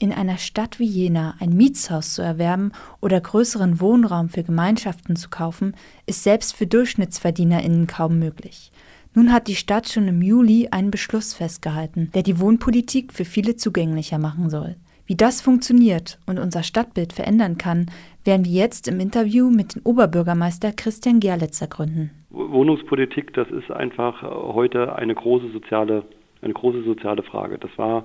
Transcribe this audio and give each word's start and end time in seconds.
In 0.00 0.12
einer 0.12 0.38
Stadt 0.38 0.78
wie 0.78 0.84
Jena 0.84 1.34
ein 1.40 1.56
Mietshaus 1.56 2.14
zu 2.14 2.22
erwerben 2.22 2.70
oder 3.00 3.20
größeren 3.20 3.80
Wohnraum 3.80 4.28
für 4.28 4.44
Gemeinschaften 4.44 5.16
zu 5.16 5.28
kaufen, 5.28 5.74
ist 6.06 6.22
selbst 6.22 6.54
für 6.54 6.68
DurchschnittsverdienerInnen 6.68 7.88
kaum 7.88 8.20
möglich. 8.20 8.70
Nun 9.14 9.32
hat 9.32 9.48
die 9.48 9.56
Stadt 9.56 9.88
schon 9.88 10.06
im 10.06 10.22
Juli 10.22 10.68
einen 10.70 10.92
Beschluss 10.92 11.34
festgehalten, 11.34 12.12
der 12.14 12.22
die 12.22 12.38
Wohnpolitik 12.38 13.12
für 13.12 13.24
viele 13.24 13.56
zugänglicher 13.56 14.18
machen 14.18 14.50
soll. 14.50 14.76
Wie 15.06 15.16
das 15.16 15.40
funktioniert 15.40 16.20
und 16.26 16.38
unser 16.38 16.62
Stadtbild 16.62 17.12
verändern 17.12 17.58
kann, 17.58 17.86
werden 18.24 18.44
wir 18.44 18.52
jetzt 18.52 18.86
im 18.86 19.00
Interview 19.00 19.50
mit 19.50 19.74
dem 19.74 19.82
Oberbürgermeister 19.82 20.70
Christian 20.70 21.18
Gerlitz 21.18 21.60
ergründen. 21.60 22.10
Wohnungspolitik, 22.30 23.32
das 23.34 23.48
ist 23.50 23.72
einfach 23.72 24.22
heute 24.22 24.94
eine 24.94 25.16
große 25.16 25.50
soziale, 25.50 26.04
eine 26.40 26.52
große 26.52 26.84
soziale 26.84 27.24
Frage. 27.24 27.58
Das 27.58 27.70
war, 27.76 28.04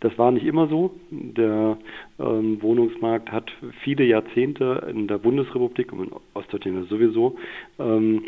das 0.00 0.16
war 0.18 0.30
nicht 0.30 0.46
immer 0.46 0.68
so. 0.68 0.94
Der 1.10 1.76
ähm, 2.18 2.62
Wohnungsmarkt 2.62 3.32
hat 3.32 3.50
viele 3.82 4.04
Jahrzehnte 4.04 4.88
in 4.90 5.08
der 5.08 5.18
Bundesrepublik 5.18 5.92
und 5.92 6.08
in 6.08 6.12
Ostdeutschland 6.34 6.88
sowieso 6.88 7.36
ähm, 7.78 8.22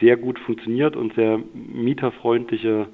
sehr 0.00 0.16
gut 0.16 0.38
funktioniert 0.40 0.96
und 0.96 1.14
sehr 1.14 1.40
mieterfreundliche 1.54 2.88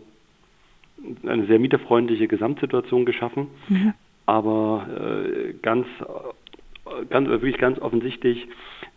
eine 1.27 1.47
sehr 1.47 1.59
mieterfreundliche 1.59 2.29
Gesamtsituation 2.29 3.05
geschaffen. 3.05 3.49
Mhm. 3.69 3.95
Aber 4.27 4.87
äh, 4.89 5.55
ganz, 5.61 5.87
ganz, 7.11 7.29
wirklich 7.29 7.59
ganz 7.59 7.79
offensichtlich 7.79 8.47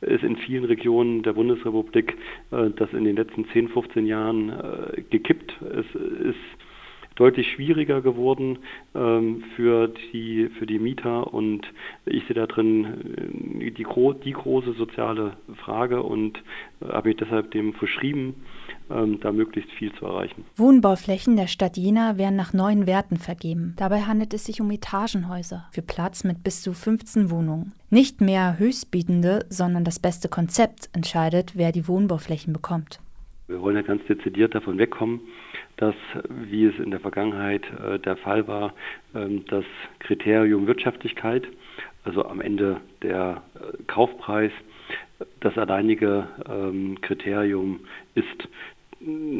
ist 0.01 0.23
in 0.23 0.37
vielen 0.37 0.63
Regionen 0.65 1.23
der 1.23 1.33
Bundesrepublik 1.33 2.15
äh, 2.51 2.69
das 2.75 2.93
in 2.93 3.03
den 3.03 3.15
letzten 3.15 3.47
10, 3.49 3.69
15 3.69 4.05
Jahren 4.05 4.49
äh, 4.49 5.01
gekippt. 5.09 5.53
Es 5.61 5.85
ist 5.95 6.35
deutlich 7.17 7.51
schwieriger 7.51 8.01
geworden 8.01 8.59
ähm, 8.95 9.43
für, 9.55 9.89
die, 10.13 10.49
für 10.57 10.65
die 10.65 10.79
Mieter 10.79 11.33
und 11.33 11.67
ich 12.05 12.23
sehe 12.27 12.35
da 12.35 12.45
drin 12.45 13.59
äh, 13.59 13.71
die, 13.71 13.85
die 14.23 14.31
große 14.31 14.73
soziale 14.73 15.33
Frage 15.63 16.03
und 16.03 16.37
äh, 16.79 16.85
habe 16.89 17.09
mich 17.09 17.17
deshalb 17.17 17.51
dem 17.51 17.73
verschrieben, 17.73 18.35
ähm, 18.89 19.19
da 19.19 19.31
möglichst 19.31 19.71
viel 19.71 19.91
zu 19.93 20.05
erreichen. 20.05 20.45
Wohnbauflächen 20.55 21.35
der 21.35 21.47
Stadt 21.47 21.75
Jena 21.75 22.17
werden 22.17 22.35
nach 22.35 22.53
neuen 22.53 22.87
Werten 22.87 23.17
vergeben. 23.17 23.73
Dabei 23.77 24.01
handelt 24.01 24.33
es 24.33 24.45
sich 24.45 24.61
um 24.61 24.69
Etagenhäuser 24.71 25.67
für 25.71 25.81
Platz 25.81 26.23
mit 26.23 26.43
bis 26.43 26.61
zu 26.61 26.73
15 26.73 27.31
Wohnungen. 27.31 27.73
Nicht 27.89 28.21
mehr 28.21 28.59
Höchstbietende, 28.59 29.45
sondern 29.49 29.83
das 29.83 29.99
beste 29.99 30.29
Konzept 30.29 30.89
entscheidet, 30.93 31.53
wer 31.55 31.71
die 31.71 31.87
Wohnbauflächen 31.87 32.53
bekommt. 32.53 32.99
Wir 33.47 33.61
wollen 33.61 33.77
ja 33.77 33.81
ganz 33.81 34.03
dezidiert 34.05 34.53
davon 34.55 34.77
wegkommen, 34.77 35.21
dass, 35.77 35.95
wie 36.27 36.65
es 36.65 36.77
in 36.79 36.91
der 36.91 36.99
Vergangenheit 36.99 37.63
äh, 37.81 37.97
der 37.97 38.17
Fall 38.17 38.45
war, 38.45 38.73
ähm, 39.15 39.45
das 39.47 39.63
Kriterium 39.99 40.67
Wirtschaftlichkeit, 40.67 41.47
also 42.03 42.25
am 42.25 42.41
Ende 42.41 42.81
der 43.03 43.43
äh, 43.55 43.83
Kaufpreis, 43.83 44.51
das 45.39 45.57
alleinige 45.57 46.27
ähm, 46.49 46.99
Kriterium 47.01 47.79
ist 48.15 48.49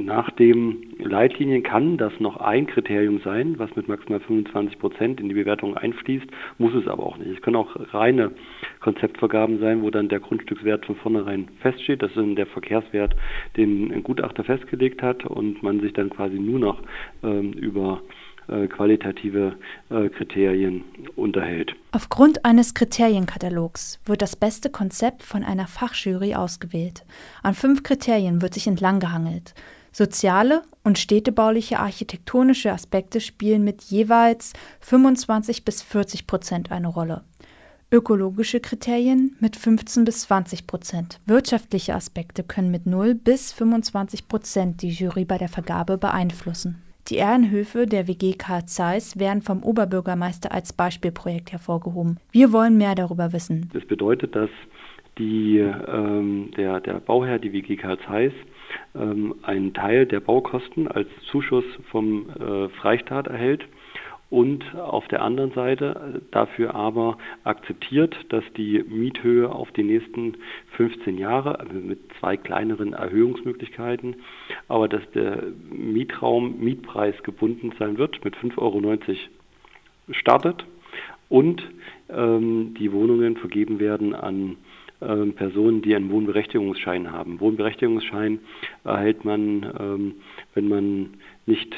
nach 0.08 0.32
dem 0.32 0.84
Leitlinien 1.00 1.64
kann 1.64 1.98
das 1.98 2.14
noch 2.20 2.38
ein 2.38 2.66
Kriterium 2.66 3.20
sein, 3.26 3.60
was 3.60 3.76
mit 3.76 3.90
maximal 3.90 4.22
25 4.22 4.80
Prozent 4.80 5.20
in 5.20 5.28
die 5.28 5.36
Bewertung 5.36 5.76
einfließt, 5.76 6.26
muss 6.58 6.74
es 6.74 6.88
aber 6.88 7.06
auch 7.06 7.18
nicht. 7.18 7.30
Es 7.30 7.42
können 7.42 7.58
auch 7.58 7.76
reine 7.94 8.32
Konzeptvergaben 8.80 9.60
sein, 9.60 9.82
wo 9.82 9.90
dann 9.90 10.08
der 10.08 10.22
Grundstückswert 10.22 10.86
von 10.86 10.96
vornherein 10.96 11.50
feststeht. 11.60 12.02
Das 12.02 12.12
ist 12.16 12.38
der 12.38 12.48
Verkehrswert, 12.48 13.18
den 13.58 13.92
ein 13.92 14.02
Gutachter 14.02 14.46
festgelegt 14.46 15.02
hat 15.02 15.26
und 15.26 15.62
man 15.62 15.82
sich 15.82 15.92
dann 15.92 16.10
quasi 16.10 16.40
nur 16.40 16.60
noch 16.60 16.82
ähm, 17.22 17.52
über 17.52 18.02
äh, 18.48 18.68
qualitative 18.68 19.58
äh, 19.90 20.08
Kriterien 20.08 20.86
unterhält. 21.18 21.76
Aufgrund 21.92 22.46
eines 22.46 22.74
Kriterienkatalogs 22.74 24.00
wird 24.06 24.22
das 24.22 24.38
beste 24.38 24.70
Konzept 24.70 25.24
von 25.24 25.44
einer 25.44 25.68
Fachjury 25.68 26.34
ausgewählt. 26.34 27.04
An 27.44 27.56
fünf 27.56 27.84
Kriterien 27.84 28.42
wird 28.42 28.54
sich 28.54 28.68
entlang 28.68 29.02
gehangelt. 29.02 29.54
Soziale 29.98 30.62
und 30.84 31.00
städtebauliche 31.00 31.80
architektonische 31.80 32.72
Aspekte 32.72 33.20
spielen 33.20 33.64
mit 33.64 33.82
jeweils 33.82 34.54
25 34.82 35.66
bis 35.66 35.82
40 35.82 36.28
Prozent 36.28 36.72
eine 36.72 36.88
Rolle. 36.88 37.24
Ökologische 37.92 38.60
Kriterien 38.60 39.36
mit 39.40 39.56
15 39.56 40.06
bis 40.06 40.22
20 40.22 40.68
Prozent. 40.68 41.20
Wirtschaftliche 41.26 41.96
Aspekte 41.96 42.44
können 42.44 42.70
mit 42.70 42.86
0 42.86 43.16
bis 43.16 43.52
25 43.54 44.28
Prozent 44.28 44.84
die 44.84 44.90
Jury 44.90 45.26
bei 45.26 45.40
der 45.40 45.50
Vergabe 45.50 45.98
beeinflussen. 45.98 46.80
Die 47.08 47.16
Ehrenhöfe 47.16 47.88
der 47.88 48.08
WG 48.08 48.34
Karl 48.34 48.68
Zeiss 48.68 49.18
werden 49.18 49.42
vom 49.42 49.64
Oberbürgermeister 49.64 50.52
als 50.52 50.74
Beispielprojekt 50.74 51.52
hervorgehoben. 51.52 52.20
Wir 52.32 52.52
wollen 52.52 52.78
mehr 52.78 52.94
darüber 52.94 53.34
wissen. 53.34 53.72
Das 53.74 53.86
bedeutet, 53.86 54.36
dass 54.36 54.52
die, 55.18 55.58
ähm, 55.58 56.52
der, 56.56 56.82
der 56.82 57.00
Bauherr, 57.00 57.40
die 57.40 57.52
WG 57.52 57.78
Karl 57.78 57.98
Zeiss, 58.06 58.34
ähm, 58.96 59.36
einen 59.44 59.74
Teil 59.74 60.06
der 60.06 60.20
Baukosten 60.20 60.88
als 60.88 61.08
Zuschuss 61.32 61.66
vom 61.92 62.30
äh, 62.30 62.70
Freistaat 62.70 63.28
erhält 63.28 63.66
und 64.30 64.76
auf 64.76 65.08
der 65.08 65.22
anderen 65.22 65.52
Seite 65.52 66.22
dafür 66.32 66.76
aber 66.76 67.18
akzeptiert, 67.46 68.16
dass 68.30 68.44
die 68.58 68.84
Miethöhe 68.84 69.50
auf 69.50 69.72
die 69.72 69.84
nächsten 69.84 70.36
15 70.76 71.18
Jahre, 71.18 71.60
also 71.60 71.74
mit 71.74 72.00
zwei 72.20 72.36
kleineren 72.36 72.92
Erhöhungsmöglichkeiten, 72.94 74.18
aber 74.68 74.90
dass 74.90 75.10
der 75.12 75.44
Mietraum 75.72 76.60
Mietpreis 76.60 77.16
gebunden 77.24 77.72
sein 77.80 77.98
wird, 77.98 78.24
mit 78.26 78.36
5,90 78.36 78.58
Euro 78.58 78.82
startet 80.12 80.66
und 81.30 81.64
ähm, 82.10 82.76
die 82.78 82.92
Wohnungen 82.92 83.38
vergeben 83.38 83.80
werden 83.80 84.14
an 84.14 84.58
Personen, 85.00 85.82
die 85.82 85.96
einen 85.96 86.10
Wohnberechtigungsschein 86.10 87.12
haben. 87.12 87.40
Wohnberechtigungsschein 87.40 88.40
erhält 88.84 89.26
man, 89.26 89.72
ähm, 89.80 90.16
wenn 90.54 90.68
man 90.68 91.10
nicht 91.46 91.76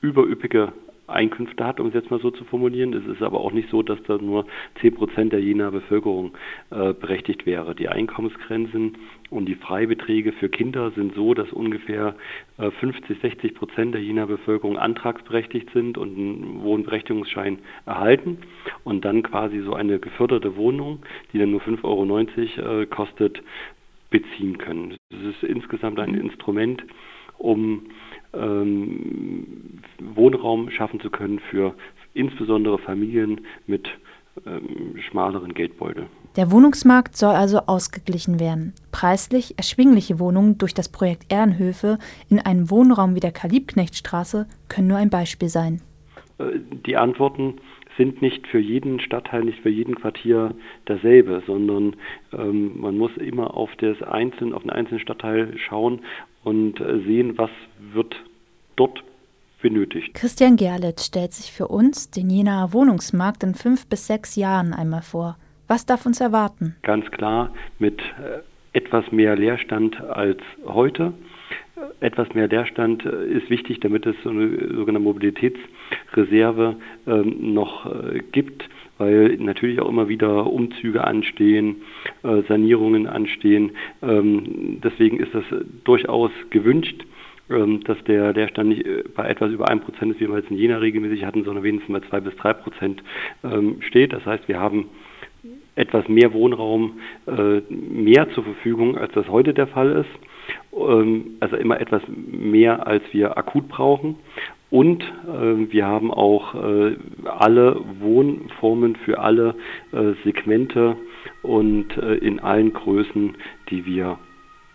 überüppige 0.00 0.72
Einkünfte 1.10 1.64
hat, 1.66 1.80
um 1.80 1.88
es 1.88 1.94
jetzt 1.94 2.10
mal 2.10 2.20
so 2.20 2.30
zu 2.30 2.44
formulieren. 2.44 2.92
Es 2.94 3.06
ist 3.06 3.22
aber 3.22 3.40
auch 3.40 3.52
nicht 3.52 3.70
so, 3.70 3.82
dass 3.82 4.02
da 4.04 4.18
nur 4.18 4.46
10 4.80 4.94
Prozent 4.94 5.32
der 5.32 5.40
Jenaer 5.40 5.70
Bevölkerung 5.70 6.32
äh, 6.70 6.92
berechtigt 6.92 7.46
wäre. 7.46 7.74
Die 7.74 7.88
Einkommensgrenzen 7.88 8.98
und 9.30 9.46
die 9.46 9.54
Freibeträge 9.54 10.32
für 10.32 10.48
Kinder 10.48 10.90
sind 10.92 11.14
so, 11.14 11.34
dass 11.34 11.52
ungefähr 11.52 12.14
äh, 12.58 12.70
50, 12.70 13.20
60 13.20 13.54
Prozent 13.54 13.94
der 13.94 14.02
Jenaer 14.02 14.26
Bevölkerung 14.26 14.78
antragsberechtigt 14.78 15.70
sind 15.72 15.98
und 15.98 16.16
einen 16.16 16.62
Wohnberechtigungsschein 16.62 17.58
erhalten 17.86 18.38
und 18.84 19.04
dann 19.04 19.22
quasi 19.22 19.60
so 19.60 19.74
eine 19.74 19.98
geförderte 19.98 20.56
Wohnung, 20.56 21.00
die 21.32 21.38
dann 21.38 21.50
nur 21.50 21.60
5,90 21.60 21.84
Euro 21.84 22.80
äh, 22.80 22.86
kostet, 22.86 23.42
beziehen 24.10 24.58
können. 24.58 24.96
Das 25.10 25.20
ist 25.22 25.42
insgesamt 25.42 25.98
ein 26.00 26.14
Instrument, 26.14 26.84
um 27.40 27.86
ähm, 28.32 29.80
Wohnraum 30.14 30.70
schaffen 30.70 31.00
zu 31.00 31.10
können 31.10 31.40
für 31.50 31.74
insbesondere 32.14 32.78
Familien 32.78 33.40
mit 33.66 33.88
ähm, 34.46 34.96
schmaleren 35.08 35.54
Geldbeutel. 35.54 36.06
Der 36.36 36.52
Wohnungsmarkt 36.52 37.16
soll 37.16 37.34
also 37.34 37.58
ausgeglichen 37.66 38.38
werden. 38.38 38.74
Preislich 38.92 39.54
erschwingliche 39.56 40.20
Wohnungen 40.20 40.58
durch 40.58 40.74
das 40.74 40.88
Projekt 40.88 41.32
Ehrenhöfe 41.32 41.98
in 42.28 42.38
einem 42.38 42.70
Wohnraum 42.70 43.16
wie 43.16 43.20
der 43.20 43.32
Karl-Liebknecht-Straße 43.32 44.46
können 44.68 44.88
nur 44.88 44.98
ein 44.98 45.10
Beispiel 45.10 45.48
sein. 45.48 45.82
Äh, 46.38 46.60
die 46.86 46.96
Antworten 46.96 47.56
sind 47.96 48.22
nicht 48.22 48.46
für 48.46 48.60
jeden 48.60 49.00
Stadtteil, 49.00 49.44
nicht 49.44 49.60
für 49.60 49.68
jeden 49.68 49.94
Quartier 49.96 50.54
dasselbe, 50.84 51.42
sondern 51.46 51.96
ähm, 52.32 52.80
man 52.80 52.96
muss 52.96 53.14
immer 53.16 53.56
auf, 53.56 53.70
das 53.76 54.00
einzelne, 54.02 54.54
auf 54.54 54.62
den 54.62 54.70
einzelnen 54.70 55.00
Stadtteil 55.00 55.54
schauen 55.58 56.00
und 56.44 56.80
äh, 56.80 57.00
sehen, 57.04 57.36
was 57.38 57.50
wird 57.92 58.14
dort 58.76 59.02
benötigt. 59.60 60.14
Christian 60.14 60.56
Gerlitz 60.56 61.06
stellt 61.06 61.32
sich 61.32 61.52
für 61.52 61.68
uns 61.68 62.10
den 62.10 62.30
Jenaer 62.30 62.72
Wohnungsmarkt 62.72 63.42
in 63.42 63.54
fünf 63.54 63.86
bis 63.86 64.06
sechs 64.06 64.36
Jahren 64.36 64.72
einmal 64.72 65.02
vor. 65.02 65.36
Was 65.68 65.86
darf 65.86 66.06
uns 66.06 66.20
erwarten? 66.20 66.76
Ganz 66.82 67.10
klar 67.10 67.52
mit 67.78 68.00
äh, 68.00 68.40
etwas 68.72 69.10
mehr 69.12 69.36
Leerstand 69.36 70.00
als 70.00 70.40
heute. 70.66 71.12
Etwas 72.00 72.32
mehr 72.34 72.48
Leerstand 72.48 73.04
äh, 73.04 73.26
ist 73.26 73.50
wichtig, 73.50 73.80
damit 73.80 74.06
es 74.06 74.16
so 74.22 74.30
eine 74.30 74.48
sogenannte 74.74 75.00
Mobilitätsreserve 75.00 76.76
ähm, 77.06 77.54
noch 77.54 77.86
äh, 77.86 78.20
gibt, 78.32 78.68
weil 78.98 79.36
natürlich 79.36 79.80
auch 79.80 79.88
immer 79.88 80.08
wieder 80.08 80.46
Umzüge 80.46 81.04
anstehen, 81.04 81.76
äh, 82.22 82.42
Sanierungen 82.48 83.06
anstehen. 83.06 83.72
Ähm, 84.02 84.80
deswegen 84.82 85.18
ist 85.20 85.34
das 85.34 85.44
durchaus 85.84 86.30
gewünscht 86.50 87.04
ähm, 87.50 87.82
dass 87.82 88.02
der 88.04 88.32
Leerstand 88.32 88.68
nicht 88.68 88.86
äh, 88.86 89.02
bei 89.14 89.28
etwas 89.28 89.50
über 89.50 89.68
1% 89.68 89.80
ist, 90.10 90.20
wie 90.20 90.28
wir 90.28 90.36
jetzt 90.36 90.50
in 90.50 90.56
Jena 90.56 90.78
regelmäßig 90.78 91.24
hatten, 91.24 91.42
sondern 91.42 91.64
wenigstens 91.64 91.92
bei 91.92 92.06
2 92.08 92.20
bis 92.20 92.36
3 92.36 92.52
Prozent 92.52 93.02
ähm, 93.42 93.82
steht. 93.82 94.12
Das 94.12 94.24
heißt, 94.24 94.46
wir 94.46 94.60
haben 94.60 94.86
etwas 95.74 96.06
mehr 96.08 96.32
Wohnraum 96.32 97.00
äh, 97.26 97.60
mehr 97.70 98.30
zur 98.30 98.44
Verfügung, 98.44 98.96
als 98.96 99.12
das 99.14 99.28
heute 99.28 99.52
der 99.52 99.66
Fall 99.66 99.90
ist. 99.90 100.29
Ähm, 100.88 101.36
also 101.40 101.56
immer 101.56 101.80
etwas 101.80 102.02
mehr, 102.08 102.86
als 102.86 103.02
wir 103.12 103.36
akut 103.36 103.68
brauchen. 103.68 104.16
Und 104.70 105.02
äh, 105.02 105.72
wir 105.72 105.86
haben 105.86 106.12
auch 106.12 106.54
äh, 106.54 106.96
alle 107.24 107.80
Wohnformen 107.98 108.96
für 108.96 109.18
alle 109.18 109.56
äh, 109.92 110.12
Segmente 110.24 110.96
und 111.42 111.96
äh, 111.96 112.14
in 112.14 112.38
allen 112.38 112.72
Größen, 112.72 113.36
die 113.68 113.84
wir 113.84 114.18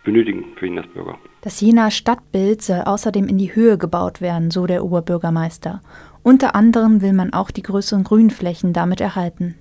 benötigen 0.03 0.45
für 0.57 0.67
Jenas 0.67 0.87
Bürger. 0.87 1.17
Das 1.41 1.61
Jenaer 1.61 1.91
Stadtbild 1.91 2.61
soll 2.61 2.81
außerdem 2.85 3.27
in 3.27 3.37
die 3.37 3.55
Höhe 3.55 3.77
gebaut 3.77 4.21
werden, 4.21 4.51
so 4.51 4.65
der 4.65 4.83
Oberbürgermeister. 4.83 5.81
Unter 6.23 6.55
anderem 6.55 7.01
will 7.01 7.13
man 7.13 7.33
auch 7.33 7.51
die 7.51 7.63
größeren 7.63 8.03
Grünflächen 8.03 8.73
damit 8.73 8.99
erhalten. 8.99 9.55